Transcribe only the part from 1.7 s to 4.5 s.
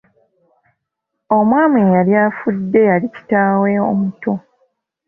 eyali afudde yali kitaawe omuto.